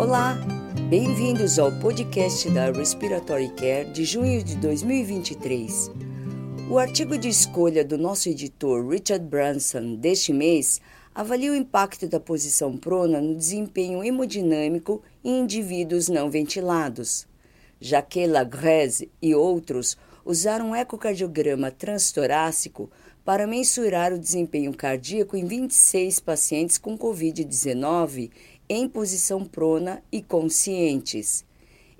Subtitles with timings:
[0.00, 0.34] Olá,
[0.88, 5.90] bem-vindos ao podcast da Respiratory Care de junho de 2023.
[6.70, 10.80] O artigo de escolha do nosso editor Richard Branson deste mês
[11.14, 17.28] avalia o impacto da posição prona no desempenho hemodinâmico em indivíduos não ventilados.
[17.78, 22.90] Jaquet Lagrese e outros usaram um ecocardiograma transtorácico
[23.22, 28.30] para mensurar o desempenho cardíaco em 26 pacientes com Covid-19
[28.72, 31.44] em posição prona e conscientes.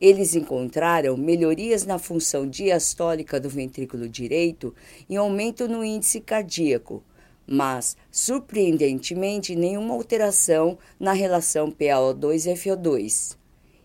[0.00, 4.72] Eles encontraram melhorias na função diastólica do ventrículo direito
[5.08, 7.02] e aumento no índice cardíaco,
[7.44, 13.36] mas, surpreendentemente, nenhuma alteração na relação PaO2-FO2.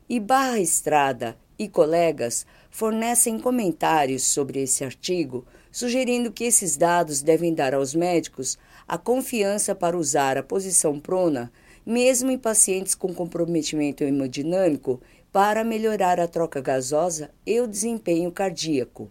[0.08, 7.52] E Barra Estrada e colegas fornecem comentários sobre esse artigo, sugerindo que esses dados devem
[7.52, 11.52] dar aos médicos a confiança para usar a posição prona
[11.86, 15.02] mesmo em pacientes com comprometimento hemodinâmico,
[15.32, 19.10] para melhorar a troca gasosa e o desempenho cardíaco.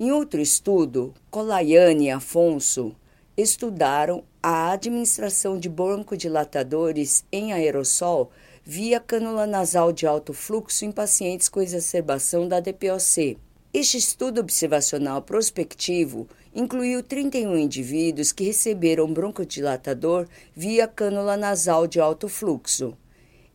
[0.00, 2.94] Em outro estudo, Colaiane e Afonso
[3.36, 8.30] estudaram a administração de broncodilatadores em aerossol
[8.64, 13.38] via cânula nasal de alto fluxo em pacientes com exacerbação da DPOC.
[13.72, 22.28] Este estudo observacional prospectivo incluiu 31 indivíduos que receberam broncodilatador via cânula nasal de alto
[22.28, 22.98] fluxo.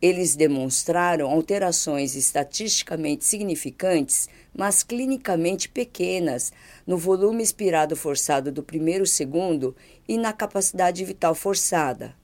[0.00, 6.50] Eles demonstraram alterações estatisticamente significantes, mas clinicamente pequenas,
[6.86, 9.76] no volume expirado forçado do primeiro segundo
[10.08, 12.14] e na capacidade vital forçada.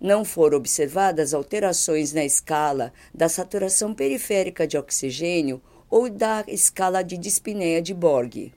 [0.00, 7.18] Não foram observadas alterações na escala da saturação periférica de oxigênio ou da escala de
[7.18, 8.52] dispneia de Borg.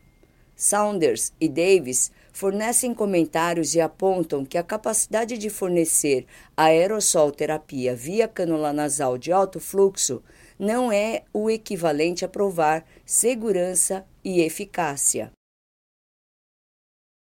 [0.63, 8.27] Saunders e Davis fornecem comentários e apontam que a capacidade de fornecer aerossol terapia via
[8.27, 10.21] cânula nasal de alto fluxo
[10.59, 15.31] não é o equivalente a provar segurança e eficácia.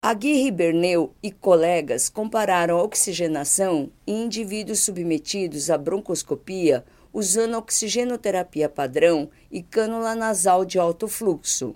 [0.04, 6.84] Aguirre Berneu e colegas compararam a oxigenação em indivíduos submetidos à broncoscopia
[7.14, 11.76] usando oxigenoterapia padrão e cânula nasal de alto fluxo.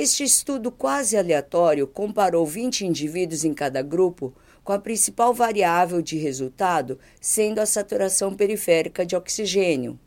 [0.00, 4.32] Este estudo quase aleatório comparou 20 indivíduos em cada grupo,
[4.62, 9.98] com a principal variável de resultado sendo a saturação periférica de oxigênio.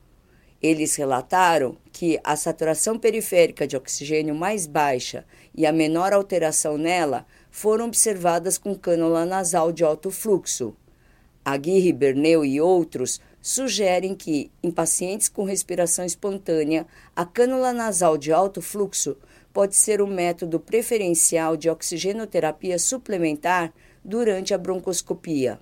[0.62, 7.25] Eles relataram que a saturação periférica de oxigênio mais baixa e a menor alteração nela
[7.50, 10.74] foram observadas com cânula nasal de alto fluxo.
[11.44, 16.85] Aguirre, Berneu e outros sugerem que, em pacientes com respiração espontânea,
[17.16, 19.18] a cânula nasal de alto fluxo
[19.52, 25.59] pode ser o método preferencial de oxigenoterapia suplementar durante a broncoscopia.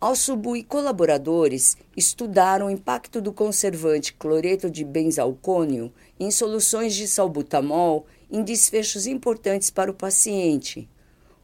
[0.00, 8.06] Alsubu e colaboradores estudaram o impacto do conservante cloreto de benzalcônio em soluções de salbutamol
[8.30, 10.88] em desfechos importantes para o paciente.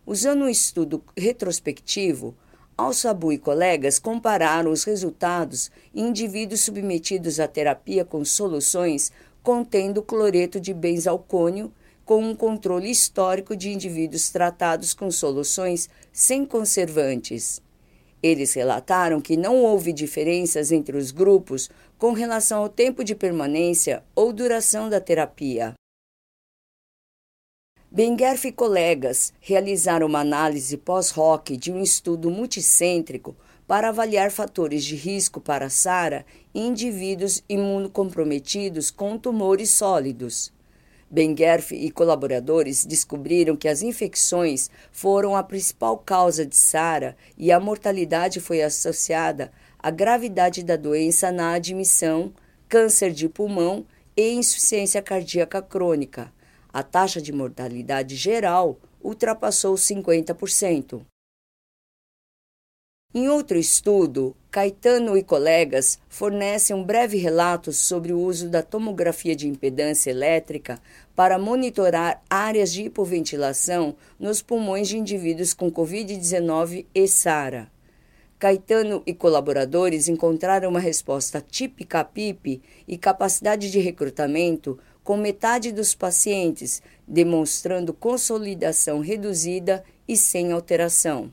[0.07, 2.37] Usando um estudo retrospectivo,
[2.77, 9.13] Al-Sabu e colegas compararam os resultados em indivíduos submetidos à terapia com soluções
[9.45, 11.73] contendo cloreto de benzalcônio
[12.05, 17.63] com um controle histórico de indivíduos tratados com soluções sem conservantes.
[18.23, 24.03] Eles relataram que não houve diferenças entre os grupos com relação ao tempo de permanência
[24.15, 25.75] ou duração da terapia.
[27.95, 33.37] Benguerf e colegas realizaram uma análise pós-hoc de um estudo multicêntrico
[33.69, 40.53] para avaliar fatores de risco para SARA em indivíduos imunocomprometidos com tumores sólidos.
[41.09, 47.61] Benguerf e colaboradores descobriram que as infecções foram a principal causa de SARA e a
[47.61, 52.33] mortalidade foi associada à gravidade da doença na admissão,
[52.69, 56.33] câncer de pulmão e insuficiência cardíaca crônica
[56.75, 61.03] a taxa de mortalidade geral ultrapassou 50%.
[63.15, 69.37] Em outro estudo, Caetano e colegas fornecem um breve relato sobre o uso da tomografia
[69.37, 70.81] de impedância elétrica
[71.15, 77.71] para monitorar áreas de hipoventilação nos pulmões de indivíduos com Covid-19 e SARA.
[78.37, 85.71] Caetano e colaboradores encontraram uma resposta típica à PIP e capacidade de recrutamento com metade
[85.71, 91.31] dos pacientes demonstrando consolidação reduzida e sem alteração.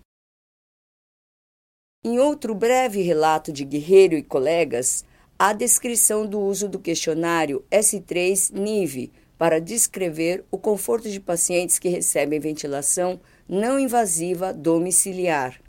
[2.03, 5.05] Em outro breve relato de Guerreiro e colegas,
[5.39, 12.39] há descrição do uso do questionário S3-NIVE para descrever o conforto de pacientes que recebem
[12.39, 15.61] ventilação não invasiva domiciliar.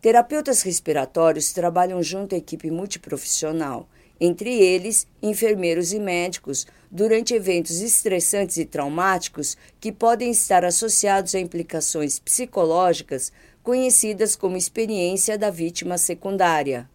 [0.00, 3.88] Terapeutas respiratórios trabalham junto à equipe multiprofissional,
[4.20, 11.40] entre eles enfermeiros e médicos, durante eventos estressantes e traumáticos que podem estar associados a
[11.40, 13.32] implicações psicológicas
[13.62, 16.88] conhecidas como experiência da vítima secundária.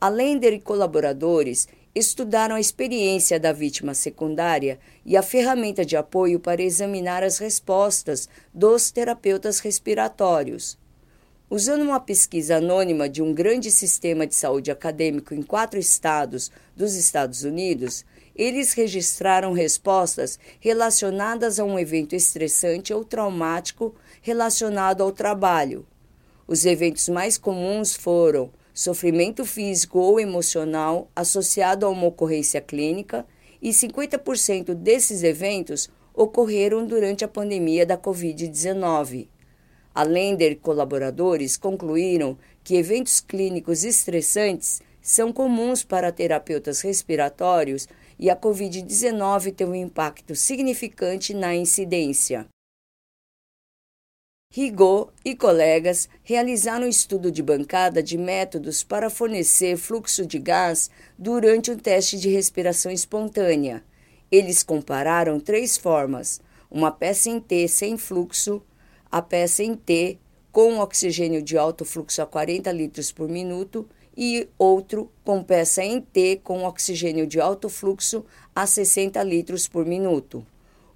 [0.00, 6.62] Além de colaboradores, estudaram a experiência da vítima secundária e a ferramenta de apoio para
[6.62, 10.78] examinar as respostas dos terapeutas respiratórios.
[11.52, 16.94] Usando uma pesquisa anônima de um grande sistema de saúde acadêmico em quatro estados dos
[16.94, 18.04] Estados Unidos,
[18.36, 25.84] eles registraram respostas relacionadas a um evento estressante ou traumático relacionado ao trabalho.
[26.46, 33.26] Os eventos mais comuns foram sofrimento físico ou emocional associado a uma ocorrência clínica,
[33.60, 39.26] e 50% desses eventos ocorreram durante a pandemia da Covid-19.
[39.94, 47.88] Além de colaboradores, concluíram que eventos clínicos estressantes são comuns para terapeutas respiratórios
[48.18, 52.46] e a Covid-19 tem um impacto significante na incidência.
[54.52, 60.90] Rigaud e colegas realizaram um estudo de bancada de métodos para fornecer fluxo de gás
[61.16, 63.84] durante um teste de respiração espontânea.
[64.30, 68.60] Eles compararam três formas: uma peça em T sem fluxo,
[69.10, 70.18] a peça em T
[70.52, 76.00] com oxigênio de alto fluxo a 40 litros por minuto e outro com peça em
[76.00, 78.24] T com oxigênio de alto fluxo
[78.54, 80.46] a 60 litros por minuto.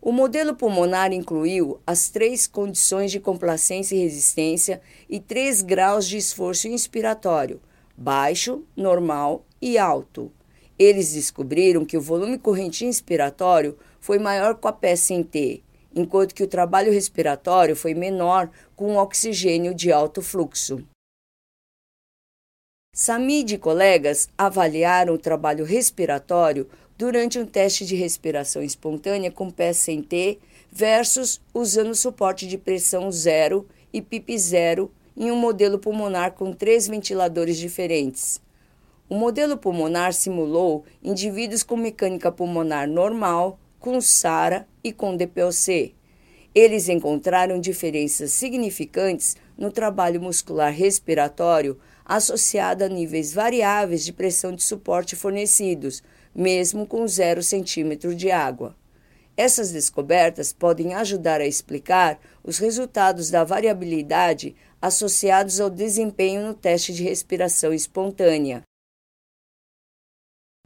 [0.00, 6.16] O modelo pulmonar incluiu as três condições de complacência e resistência e três graus de
[6.16, 7.60] esforço inspiratório:
[7.96, 10.30] baixo, normal e alto.
[10.78, 15.63] Eles descobriram que o volume corrente inspiratório foi maior com a peça em T
[15.94, 20.84] enquanto que o trabalho respiratório foi menor com oxigênio de alto fluxo.
[22.94, 29.72] Samid e colegas avaliaram o trabalho respiratório durante um teste de respiração espontânea com pé
[29.72, 30.38] sem T
[30.70, 36.86] versus usando suporte de pressão zero e PIP zero em um modelo pulmonar com três
[36.86, 38.40] ventiladores diferentes.
[39.08, 45.94] O modelo pulmonar simulou indivíduos com mecânica pulmonar normal, com SARA e com DPOC.
[46.54, 54.62] Eles encontraram diferenças significantes no trabalho muscular respiratório associado a níveis variáveis de pressão de
[54.62, 56.02] suporte fornecidos,
[56.34, 58.74] mesmo com zero centímetro de água.
[59.36, 66.90] Essas descobertas podem ajudar a explicar os resultados da variabilidade associados ao desempenho no teste
[66.94, 68.62] de respiração espontânea,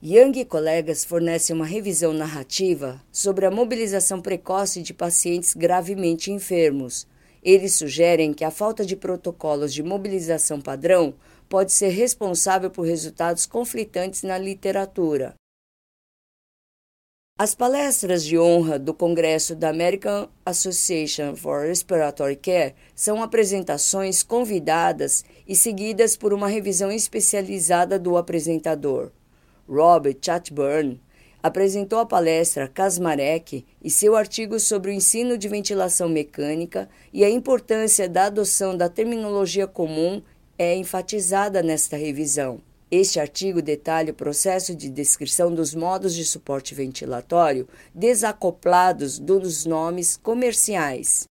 [0.01, 7.05] Young e colegas fornecem uma revisão narrativa sobre a mobilização precoce de pacientes gravemente enfermos.
[7.43, 11.15] Eles sugerem que a falta de protocolos de mobilização padrão
[11.49, 15.35] pode ser responsável por resultados conflitantes na literatura.
[17.37, 25.25] As palestras de honra do Congresso da American Association for Respiratory Care são apresentações convidadas
[25.45, 29.11] e seguidas por uma revisão especializada do apresentador.
[29.69, 31.01] Robert Chatburn,
[31.43, 37.31] apresentou a palestra Kasmarek e seu artigo sobre o ensino de ventilação mecânica e a
[37.31, 40.23] importância da adoção da terminologia comum
[40.59, 42.61] é enfatizada nesta revisão.
[42.91, 50.17] Este artigo detalha o processo de descrição dos modos de suporte ventilatório desacoplados dos nomes
[50.17, 51.29] comerciais.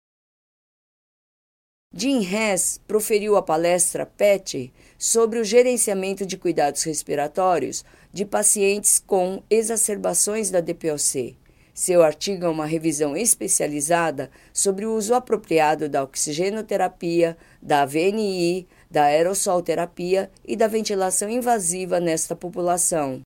[1.94, 9.42] Jim Hess proferiu a palestra PET sobre o gerenciamento de cuidados respiratórios de pacientes com
[9.48, 11.36] exacerbações da DPOC.
[11.74, 19.04] Seu artigo é uma revisão especializada sobre o uso apropriado da oxigenoterapia, da VNI, da
[19.04, 23.22] aerossolterapia e da ventilação invasiva nesta população.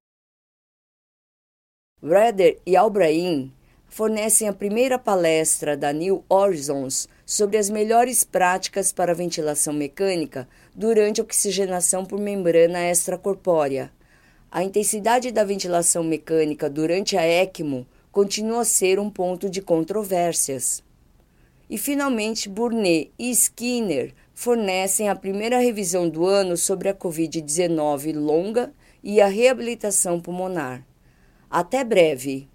[2.00, 3.52] Reder e Albrain
[3.88, 11.20] fornecem a primeira palestra da New Horizons sobre as melhores práticas para ventilação mecânica durante
[11.20, 13.90] oxigenação por membrana extracorpórea.
[14.50, 20.82] A intensidade da ventilação mecânica durante a ECMO continua a ser um ponto de controvérsias.
[21.68, 28.72] E finalmente, Burnet e Skinner fornecem a primeira revisão do ano sobre a Covid-19 longa
[29.02, 30.86] e a reabilitação pulmonar.
[31.50, 32.48] Até breve!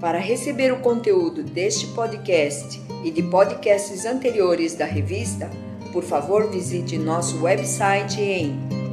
[0.00, 5.50] Para receber o conteúdo deste podcast e de podcasts anteriores da revista,
[5.92, 8.79] por favor visite nosso website em